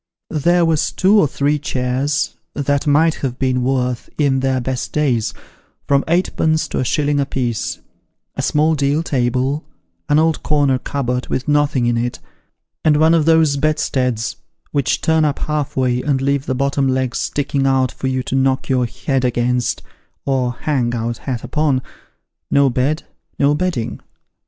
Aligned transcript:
There 0.31 0.65
was 0.65 0.91
two 0.91 1.19
or 1.19 1.27
three 1.27 1.59
chairs, 1.59 2.35
that 2.55 2.87
might 2.87 3.13
have 3.21 3.37
been 3.37 3.61
worth, 3.63 4.09
in 4.17 4.39
their 4.39 4.59
best 4.59 4.91
days, 4.91 5.31
from 5.87 6.03
eightpence 6.07 6.67
to 6.69 6.79
a 6.79 6.83
shilling 6.83 7.19
a 7.19 7.25
piece; 7.27 7.77
a 8.35 8.41
small 8.41 8.73
deal 8.73 9.03
table, 9.03 9.63
an 10.09 10.17
old 10.17 10.41
corner 10.41 10.79
cupboard 10.79 11.27
with 11.27 11.47
nothing 11.47 11.85
in 11.85 11.97
it, 11.97 12.17
and 12.83 12.97
one 12.97 13.13
of 13.13 13.25
those 13.25 13.57
bed 13.57 13.77
steads 13.77 14.37
which 14.71 15.01
turn 15.01 15.23
up 15.23 15.37
half 15.37 15.77
way, 15.77 16.01
and 16.01 16.19
leave 16.19 16.47
the 16.47 16.55
bottom 16.55 16.87
legs 16.87 17.19
sticking 17.19 17.67
out 17.67 17.91
for 17.91 18.07
you 18.07 18.23
to 18.23 18.33
knock 18.33 18.69
your 18.69 18.87
head 18.87 19.23
against, 19.23 19.83
or 20.25 20.53
hang 20.61 20.91
your 20.93 21.13
hat 21.13 21.43
upon; 21.43 21.79
no 22.49 22.71
bed, 22.71 23.03
no 23.37 23.53
bedding. 23.53 23.99